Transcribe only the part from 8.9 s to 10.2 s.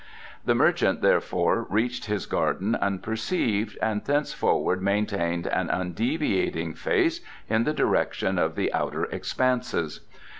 Expanses.